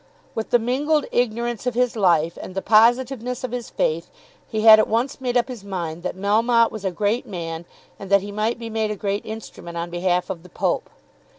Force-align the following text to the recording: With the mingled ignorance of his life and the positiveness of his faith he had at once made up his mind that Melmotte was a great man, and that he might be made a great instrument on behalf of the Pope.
With 0.33 0.49
the 0.49 0.57
mingled 0.57 1.05
ignorance 1.11 1.67
of 1.67 1.75
his 1.75 1.95
life 1.95 2.35
and 2.41 2.55
the 2.55 2.61
positiveness 2.63 3.43
of 3.43 3.51
his 3.51 3.69
faith 3.69 4.09
he 4.47 4.61
had 4.61 4.79
at 4.79 4.87
once 4.87 5.21
made 5.21 5.37
up 5.37 5.47
his 5.47 5.63
mind 5.63 6.01
that 6.01 6.17
Melmotte 6.17 6.71
was 6.71 6.83
a 6.83 6.89
great 6.89 7.27
man, 7.27 7.65
and 7.99 8.09
that 8.09 8.23
he 8.23 8.31
might 8.31 8.57
be 8.57 8.71
made 8.71 8.89
a 8.89 8.95
great 8.95 9.23
instrument 9.27 9.77
on 9.77 9.91
behalf 9.91 10.31
of 10.31 10.41
the 10.41 10.49
Pope. 10.49 10.89